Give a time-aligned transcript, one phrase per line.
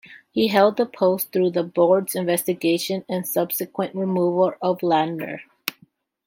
[0.31, 5.41] He held that post through the Board's investigation and subsequent removal of Ladner.